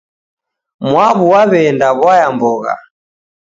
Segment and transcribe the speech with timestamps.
[0.89, 2.75] Mwaawu waweenda waya mbogha